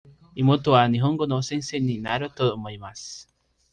[0.33, 3.29] 妹は日本語の先生になろうと思っています。